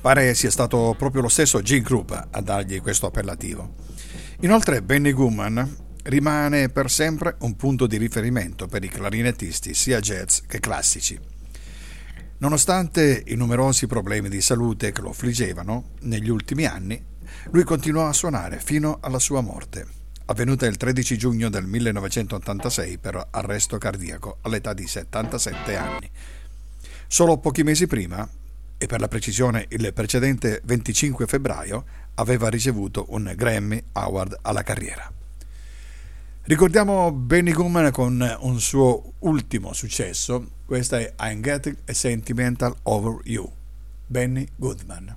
Pare 0.00 0.32
sia 0.32 0.50
stato 0.50 0.94
proprio 0.96 1.20
lo 1.20 1.28
stesso 1.28 1.60
Gene 1.60 1.84
Krupa 1.84 2.28
a 2.30 2.40
dargli 2.40 2.80
questo 2.80 3.04
appellativo. 3.04 3.74
Inoltre 4.40 4.80
Benny 4.80 5.12
Goodman 5.12 5.76
rimane 6.04 6.70
per 6.70 6.90
sempre 6.90 7.36
un 7.40 7.54
punto 7.54 7.86
di 7.86 7.98
riferimento 7.98 8.66
per 8.66 8.82
i 8.82 8.88
clarinettisti 8.88 9.74
sia 9.74 10.00
jazz 10.00 10.38
che 10.46 10.58
classici. 10.58 11.29
Nonostante 12.40 13.22
i 13.26 13.34
numerosi 13.34 13.86
problemi 13.86 14.30
di 14.30 14.40
salute 14.40 14.92
che 14.92 15.02
lo 15.02 15.10
affliggevano 15.10 15.90
negli 16.00 16.30
ultimi 16.30 16.64
anni, 16.64 16.98
lui 17.50 17.64
continuò 17.64 18.06
a 18.06 18.14
suonare 18.14 18.60
fino 18.60 18.96
alla 19.02 19.18
sua 19.18 19.42
morte, 19.42 19.86
avvenuta 20.24 20.64
il 20.64 20.78
13 20.78 21.18
giugno 21.18 21.50
del 21.50 21.66
1986 21.66 22.96
per 22.96 23.28
arresto 23.30 23.76
cardiaco 23.76 24.38
all'età 24.40 24.72
di 24.72 24.86
77 24.86 25.76
anni. 25.76 26.10
Solo 27.06 27.36
pochi 27.36 27.62
mesi 27.62 27.86
prima, 27.86 28.26
e 28.78 28.86
per 28.86 29.00
la 29.00 29.08
precisione 29.08 29.66
il 29.68 29.92
precedente 29.92 30.62
25 30.64 31.26
febbraio, 31.26 31.84
aveva 32.14 32.48
ricevuto 32.48 33.04
un 33.10 33.30
Grammy 33.36 33.84
Award 33.92 34.38
alla 34.40 34.62
carriera. 34.62 35.12
Ricordiamo 36.50 37.12
Benny 37.12 37.52
Goodman 37.52 37.92
con 37.92 38.36
un 38.40 38.58
suo 38.58 39.12
ultimo 39.20 39.72
successo, 39.72 40.50
questa 40.66 40.98
è 40.98 41.14
I'm 41.20 41.40
Getting 41.40 41.76
a 41.86 41.92
Sentimental 41.92 42.74
Over 42.82 43.18
You, 43.22 43.48
Benny 44.04 44.48
Goodman. 44.56 45.16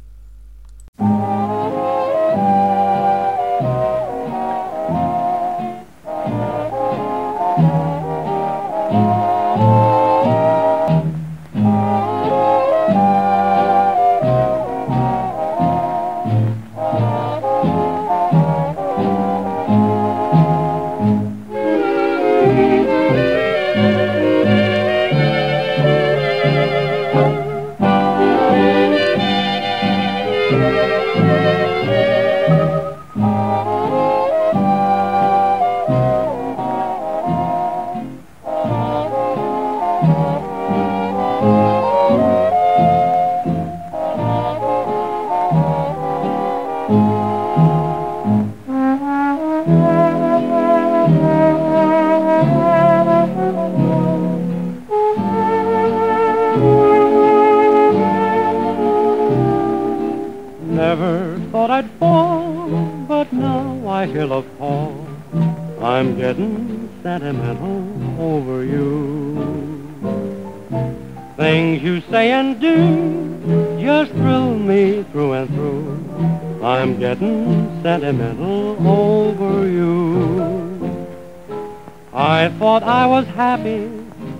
I 82.13 82.49
thought 82.59 82.83
I 82.83 83.05
was 83.07 83.25
happy, 83.27 83.89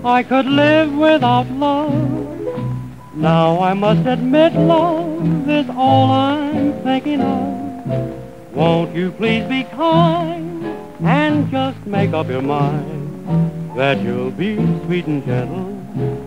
I 0.04 0.22
could 0.22 0.44
live 0.44 0.92
without 0.92 1.50
love. 1.50 3.14
Now 3.14 3.62
I 3.62 3.72
must 3.72 4.06
admit 4.06 4.52
love 4.52 5.48
is 5.48 5.66
all 5.70 6.10
I'm 6.10 6.74
thinking 6.82 7.22
of. 7.22 8.54
Won't 8.54 8.94
you 8.94 9.10
please 9.12 9.44
be 9.48 9.64
kind 9.64 10.62
and 11.02 11.50
just 11.50 11.86
make 11.86 12.12
up 12.12 12.28
your 12.28 12.42
mind 12.42 13.76
that 13.78 13.98
you'll 14.02 14.30
be 14.30 14.56
sweet 14.84 15.06
and 15.06 15.24
gentle. 15.24 15.72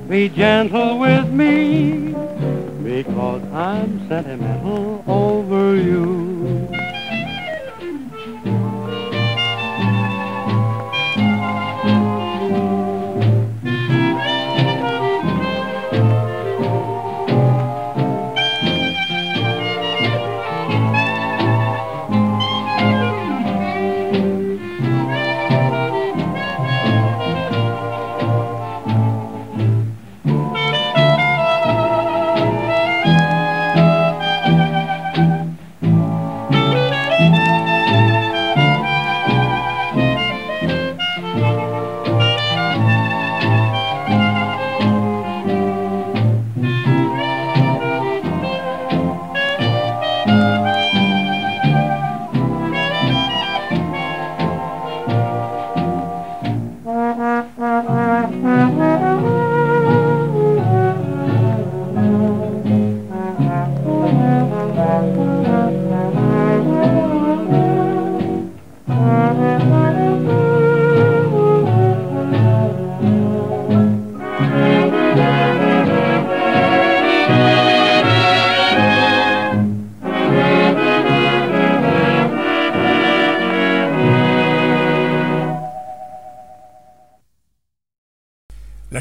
Be 0.10 0.28
gentle 0.28 0.98
with 0.98 1.30
me 1.30 2.16
because 2.84 3.44
I'm 3.54 4.08
sentimental 4.08 5.04
over 5.08 5.76
you. 5.76 6.26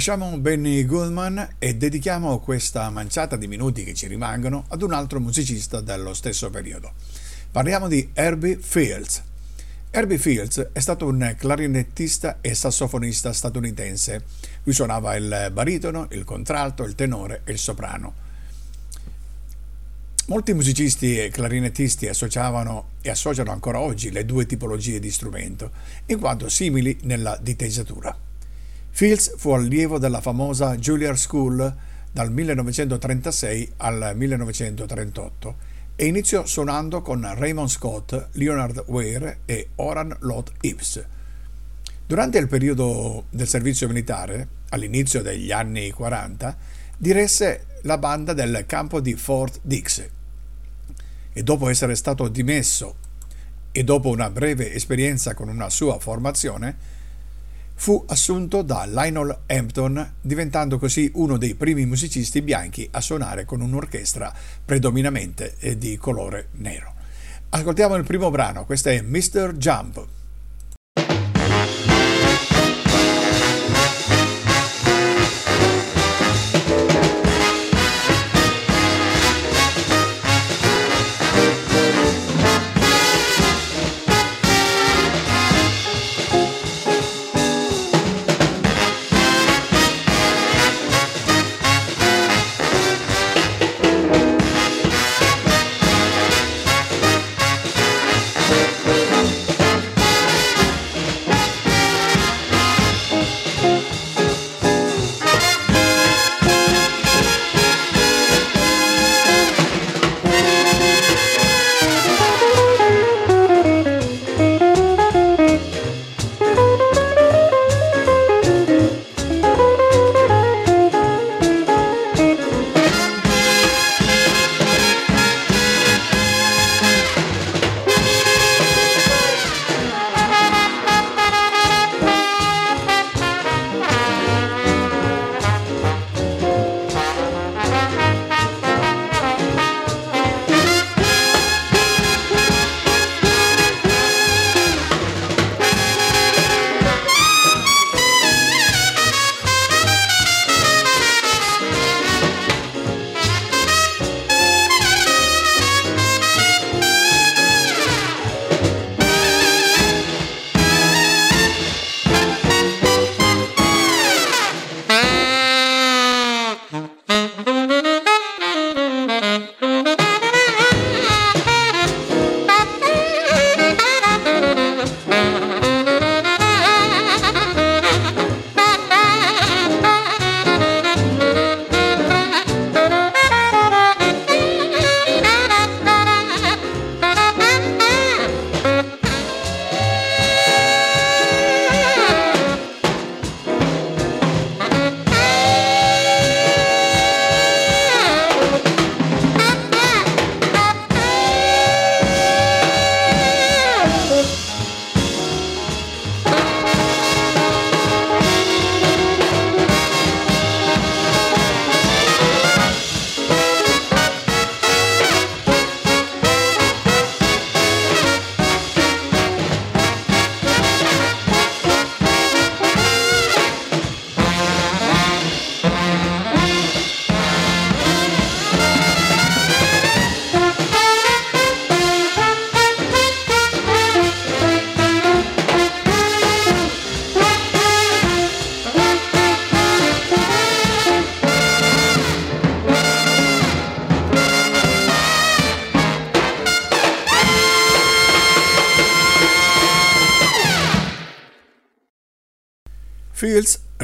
Lasciamo 0.07 0.39
Benny 0.39 0.85
Goodman 0.85 1.57
e 1.59 1.75
dedichiamo 1.75 2.39
questa 2.39 2.89
manciata 2.91 3.35
di 3.35 3.49
minuti 3.49 3.83
che 3.83 3.93
ci 3.93 4.07
rimangono 4.07 4.67
ad 4.69 4.83
un 4.83 4.93
altro 4.93 5.19
musicista 5.19 5.81
dello 5.81 6.15
stesso 6.15 6.49
periodo. 6.49 6.93
Parliamo 7.51 7.89
di 7.89 8.11
Herbie 8.15 8.57
Fields. 8.57 9.21
Herbie 9.91 10.19
Fields 10.19 10.69
è 10.73 10.79
stato 10.79 11.09
un 11.09 11.35
clarinettista 11.37 12.39
e 12.41 12.55
sassofonista 12.55 13.33
statunitense. 13.33 14.23
Lui 14.63 14.75
suonava 14.75 15.17
il 15.17 15.51
baritono, 15.53 16.07
il 16.13 16.23
contralto, 16.23 16.85
il 16.85 16.95
tenore 16.95 17.41
e 17.43 17.51
il 17.51 17.59
soprano. 17.59 18.15
Molti 20.27 20.55
musicisti 20.55 21.19
e 21.19 21.31
clarinettisti 21.31 22.07
associavano 22.07 22.91
e 23.03 23.11
associano 23.11 23.51
ancora 23.51 23.81
oggi 23.81 24.13
le 24.13 24.25
due 24.25 24.47
tipologie 24.47 25.01
di 25.01 25.11
strumento, 25.11 25.73
in 26.07 26.21
quanto 26.21 26.49
simili 26.49 26.97
nella 27.03 27.37
diteggiatura. 27.43 28.17
Fields 28.97 29.35
fu 29.37 29.51
allievo 29.51 29.99
della 29.99 30.23
famosa 30.23 30.75
Juilliard 30.75 31.19
School 31.19 31.77
dal 32.11 32.33
1936 32.33 33.73
al 33.77 34.13
1938 34.15 35.57
e 35.97 36.07
iniziò 36.07 36.47
suonando 36.47 37.03
con 37.03 37.31
Raymond 37.35 37.69
Scott, 37.69 38.29
Leonard 38.33 38.85
Ware 38.87 39.41
e 39.45 39.69
Oran 39.75 40.17
Lot 40.21 40.51
Ives. 40.63 41.05
Durante 42.07 42.39
il 42.39 42.49
periodo 42.49 43.27
del 43.29 43.47
servizio 43.47 43.87
militare, 43.87 44.49
all'inizio 44.71 45.21
degli 45.21 45.53
anni 45.53 45.91
40, 45.91 46.57
diresse 46.97 47.67
la 47.83 47.99
banda 47.99 48.33
del 48.33 48.65
campo 48.67 49.03
di 49.03 49.13
Fort 49.13 49.61
Dix. 49.61 50.09
e 51.35 51.43
dopo 51.43 51.69
essere 51.69 51.97
stato 51.97 52.29
dimesso 52.29 52.97
e 53.73 53.85
dopo 53.85 54.09
una 54.09 54.31
breve 54.31 54.73
esperienza 54.73 55.35
con 55.35 55.49
una 55.49 55.69
sua 55.69 55.99
formazione, 55.99 56.96
fu 57.79 58.03
assunto 58.09 58.63
da 58.63 58.85
Lionel 58.85 59.43
Hampton, 59.47 60.15
diventando 60.21 60.79
così 60.79 61.11
uno 61.15 61.37
dei 61.37 61.55
primi 61.55 61.87
musicisti 61.87 62.43
bianchi 62.43 62.89
a 62.91 63.01
suonare 63.01 63.45
con 63.45 63.61
un'orchestra 63.61 64.35
predominamente 64.65 65.55
di 65.77 65.97
colore 65.99 66.49
nero. 66.53 66.95
Ascoltiamo 67.51 67.95
il 67.95 68.05
primo 68.05 68.31
brano, 68.31 68.65
questo 68.65 68.89
è 68.89 69.01
Mr. 69.03 69.53
Jump. 69.57 70.07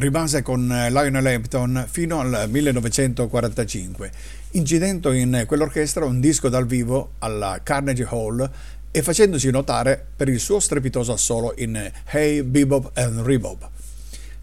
Rimase 0.02 0.42
con 0.42 0.66
Lionel 0.66 1.24
Hampton 1.24 1.86
fino 1.88 2.18
al 2.18 2.46
1945, 2.50 4.10
incidendo 4.52 5.12
in 5.12 5.44
quell'orchestra 5.46 6.04
un 6.04 6.18
disco 6.18 6.48
dal 6.48 6.66
vivo 6.66 7.12
alla 7.20 7.60
Carnegie 7.62 8.08
Hall 8.10 8.50
e 8.90 9.00
facendosi 9.00 9.48
notare 9.50 10.04
per 10.16 10.28
il 10.28 10.40
suo 10.40 10.58
strepitoso 10.58 11.12
assolo 11.12 11.54
in 11.58 11.90
Hey 12.10 12.42
Bebop 12.42 12.90
and 12.94 13.20
Rebop. 13.20 13.70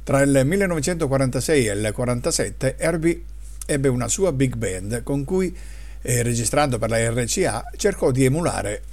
Tra 0.03 0.21
il 0.21 0.45
1946 0.45 1.57
e 1.57 1.71
il 1.71 1.77
1947 1.77 2.75
Herbie 2.77 3.23
ebbe 3.65 3.89
una 3.89 4.07
sua 4.07 4.31
big 4.31 4.55
band 4.55 5.03
con 5.03 5.25
cui, 5.25 5.53
eh, 6.01 6.23
registrando 6.23 6.79
per 6.79 6.89
la 6.89 7.09
RCA, 7.09 7.69
cercò 7.75 8.11
di 8.11 8.23
emulare 8.23 8.83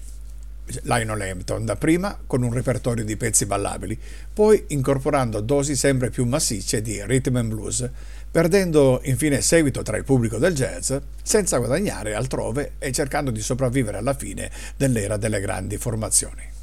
Lionel 0.83 1.21
Hampton, 1.21 1.64
dapprima 1.64 2.19
con 2.27 2.43
un 2.43 2.53
repertorio 2.53 3.05
di 3.05 3.17
pezzi 3.17 3.47
ballabili, 3.47 3.99
poi 4.33 4.64
incorporando 4.69 5.41
dosi 5.41 5.77
sempre 5.77 6.11
più 6.11 6.25
massicce 6.25 6.83
di 6.83 7.03
rhythm 7.05 7.37
and 7.37 7.49
blues, 7.49 7.89
perdendo 8.31 9.01
infine 9.05 9.41
seguito 9.41 9.83
tra 9.83 9.97
il 9.97 10.05
pubblico 10.05 10.39
del 10.39 10.55
jazz, 10.55 10.95
senza 11.23 11.59
guadagnare 11.59 12.14
altrove 12.14 12.73
e 12.79 12.91
cercando 12.93 13.31
di 13.31 13.41
sopravvivere 13.41 13.99
alla 13.99 14.14
fine 14.14 14.51
dell'era 14.77 15.17
delle 15.17 15.41
grandi 15.41 15.77
formazioni. 15.79 16.55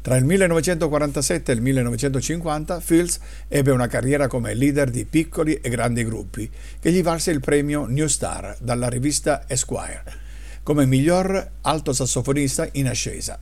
Tra 0.00 0.16
il 0.16 0.24
1947 0.24 1.50
e 1.50 1.54
il 1.56 1.62
1950 1.62 2.80
Fields 2.80 3.18
ebbe 3.48 3.72
una 3.72 3.88
carriera 3.88 4.28
come 4.28 4.54
leader 4.54 4.88
di 4.88 5.04
piccoli 5.04 5.54
e 5.54 5.68
grandi 5.68 6.04
gruppi, 6.04 6.48
che 6.78 6.92
gli 6.92 7.02
valse 7.02 7.32
il 7.32 7.40
premio 7.40 7.86
New 7.86 8.06
Star 8.06 8.56
dalla 8.60 8.88
rivista 8.88 9.44
Esquire 9.48 10.24
come 10.66 10.84
miglior 10.84 11.48
alto 11.60 11.92
sassofonista 11.92 12.68
in 12.72 12.88
ascesa. 12.88 13.38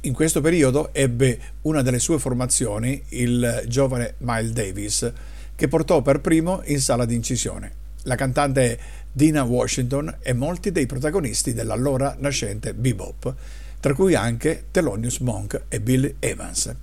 In 0.00 0.12
questo 0.12 0.40
periodo 0.40 0.92
ebbe 0.92 1.38
una 1.62 1.82
delle 1.82 2.00
sue 2.00 2.18
formazioni 2.18 3.00
il 3.10 3.62
giovane 3.68 4.14
Miles 4.18 4.50
Davis, 4.50 5.12
che 5.54 5.68
portò 5.68 6.02
per 6.02 6.20
primo 6.20 6.62
in 6.64 6.80
sala 6.80 7.04
d'incisione 7.04 7.70
la 8.02 8.16
cantante 8.16 8.76
Dina 9.12 9.44
Washington 9.44 10.16
e 10.20 10.32
molti 10.32 10.72
dei 10.72 10.86
protagonisti 10.86 11.52
dell'allora 11.52 12.16
nascente 12.18 12.74
bebop, 12.74 13.32
tra 13.78 13.94
cui 13.94 14.16
anche 14.16 14.64
Thelonious 14.72 15.18
Monk 15.18 15.66
e 15.68 15.80
Bill 15.80 16.16
Evans. 16.18 16.74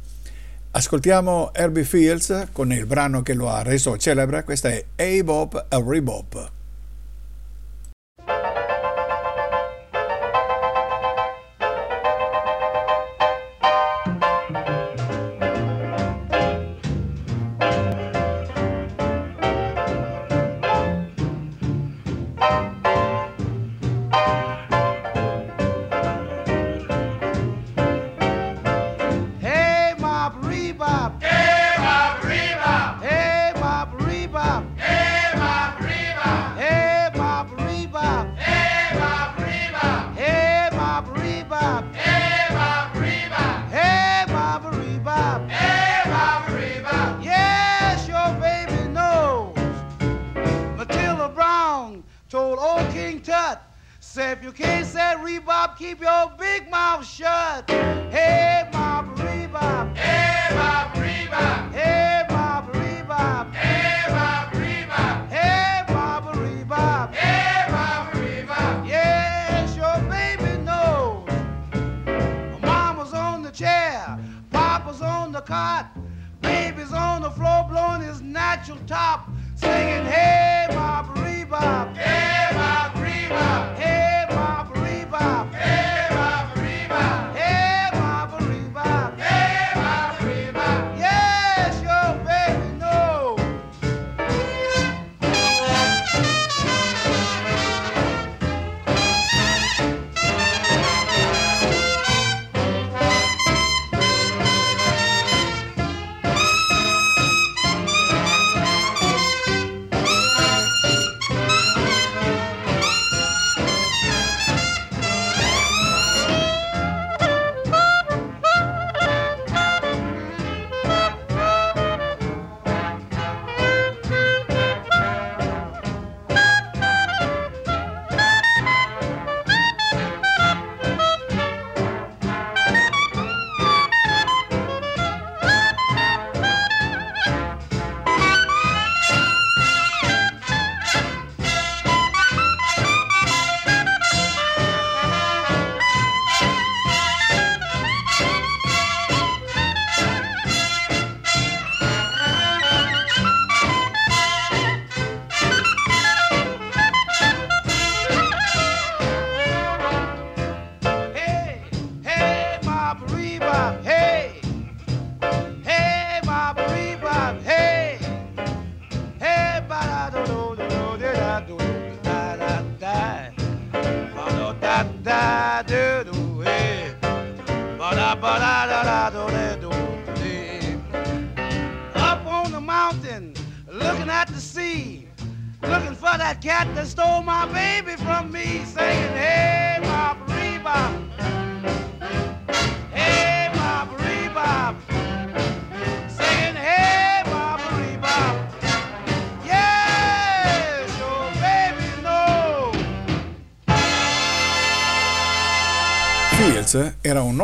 Ascoltiamo 0.71 1.53
Herbie 1.53 1.83
Fields 1.83 2.47
con 2.53 2.71
il 2.71 2.85
brano 2.85 3.23
che 3.23 3.33
lo 3.33 3.49
ha 3.49 3.61
reso 3.61 3.97
celebre, 3.97 4.45
questa 4.45 4.69
è 4.69 4.85
A-Bop 4.95 5.65
a 5.67 5.83
Rebop. 5.85 6.59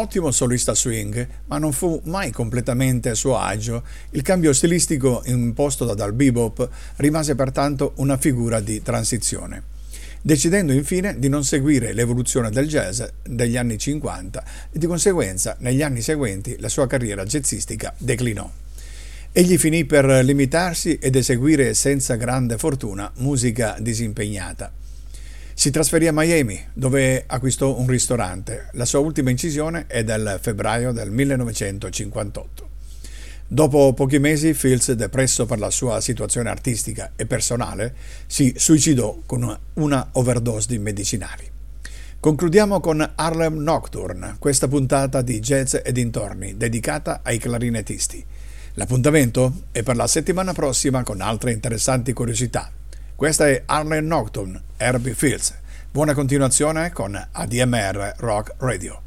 Ottimo 0.08 0.32
solista 0.32 0.74
swing, 0.74 1.28
ma 1.48 1.58
non 1.58 1.74
fu 1.74 2.00
mai 2.06 2.32
completamente 2.32 3.10
a 3.10 3.14
suo 3.14 3.38
agio. 3.38 3.84
Il 4.12 4.22
cambio 4.22 4.54
stilistico 4.54 5.22
imposto 5.26 5.84
da 5.84 5.96
dal 5.96 6.14
bebop 6.14 6.70
rimase 6.96 7.36
pertanto 7.36 7.92
una 7.98 8.16
figura 8.16 8.62
di 8.62 8.82
transizione. 8.82 9.76
Decidendo 10.22 10.72
infine 10.72 11.20
di 11.20 11.28
non 11.28 11.44
seguire 11.44 11.92
l'evoluzione 11.92 12.50
del 12.50 12.70
jazz 12.70 13.04
degli 13.22 13.58
anni 13.58 13.78
50 13.78 14.44
e 14.72 14.80
di 14.80 14.86
conseguenza 14.86 15.58
negli 15.60 15.82
anni 15.82 16.02
seguenti 16.02 16.56
la 16.60 16.70
sua 16.70 16.88
carriera 16.88 17.26
jazzistica 17.26 17.94
declinò. 17.98 18.50
Egli 19.34 19.58
finì 19.58 19.84
per 19.84 20.06
limitarsi 20.24 20.98
ed 21.02 21.18
eseguire 21.18 21.74
senza 21.74 22.16
grande 22.16 22.58
fortuna 22.58 23.12
musica 23.18 23.76
disimpegnata. 23.78 24.72
Si 25.60 25.72
trasferì 25.72 26.06
a 26.06 26.14
Miami, 26.14 26.64
dove 26.72 27.24
acquistò 27.26 27.76
un 27.76 27.88
ristorante. 27.88 28.68
La 28.74 28.86
sua 28.86 29.00
ultima 29.00 29.32
incisione 29.32 29.88
è 29.88 30.04
del 30.04 30.38
febbraio 30.40 30.92
del 30.92 31.10
1958. 31.10 32.70
Dopo 33.48 33.92
pochi 33.94 34.20
mesi, 34.20 34.54
Fields, 34.54 34.92
depresso 34.92 35.48
per 35.48 35.58
la 35.58 35.72
sua 35.72 36.00
situazione 36.00 36.50
artistica 36.50 37.14
e 37.16 37.26
personale, 37.26 37.96
si 38.28 38.54
suicidò 38.56 39.24
con 39.26 39.58
una 39.74 40.10
overdose 40.12 40.68
di 40.68 40.78
medicinali. 40.78 41.50
Concludiamo 42.20 42.80
con 42.80 43.14
Harlem 43.16 43.58
Nocturne, 43.58 44.36
questa 44.38 44.68
puntata 44.68 45.24
di 45.24 45.40
Jazz 45.40 45.76
e 45.84 45.92
dintorni, 45.92 46.56
dedicata 46.56 47.22
ai 47.24 47.40
clarinettisti. 47.40 48.24
L'appuntamento 48.76 49.62
è 49.72 49.82
per 49.82 49.96
la 49.96 50.06
settimana 50.06 50.54
prossima 50.54 51.02
con 51.02 51.20
altre 51.20 51.52
interessanti 51.52 52.14
curiosità. 52.14 52.77
Questa 53.18 53.48
è 53.48 53.64
Harlem 53.66 54.06
Nocturne, 54.06 54.62
Herbie 54.78 55.16
Fields. 55.16 55.52
Buona 55.90 56.14
continuazione 56.14 56.92
con 56.92 57.16
ADMR 57.16 58.14
Rock 58.18 58.54
Radio. 58.60 59.02